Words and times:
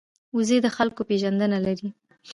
وزې 0.35 0.57
د 0.61 0.67
خلکو 0.75 1.01
پېژندنه 1.09 1.57
لري 1.65 1.89